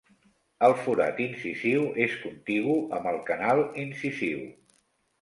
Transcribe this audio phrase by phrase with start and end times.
[0.67, 4.47] El forat incisiu és contigu amb el canal incisiu.